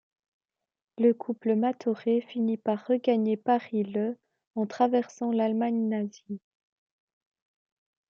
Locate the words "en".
4.55-4.65